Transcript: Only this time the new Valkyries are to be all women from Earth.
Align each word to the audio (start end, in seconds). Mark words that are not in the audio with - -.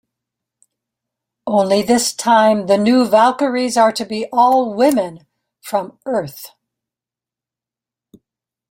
Only 1.45 1.83
this 1.83 2.11
time 2.11 2.65
the 2.65 2.75
new 2.79 3.05
Valkyries 3.05 3.77
are 3.77 3.91
to 3.91 4.03
be 4.03 4.25
all 4.33 4.73
women 4.73 5.27
from 5.61 5.99
Earth. 6.07 6.53